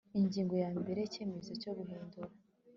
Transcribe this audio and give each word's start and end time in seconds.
Ingingo 0.19 0.53
ya 0.63 0.69
mbere 0.81 0.99
Icyemezo 1.03 1.51
cyo 1.61 1.71
guhindura 1.77 2.31